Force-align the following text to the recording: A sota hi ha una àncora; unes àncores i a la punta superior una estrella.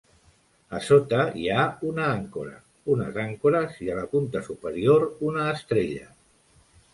A 0.75 0.79
sota 0.85 1.25
hi 1.41 1.43
ha 1.57 1.65
una 1.89 2.07
àncora; 2.13 2.53
unes 2.95 3.19
àncores 3.25 3.77
i 3.89 3.93
a 3.93 3.99
la 3.99 4.07
punta 4.15 4.43
superior 4.49 5.07
una 5.31 5.47
estrella. 5.53 6.11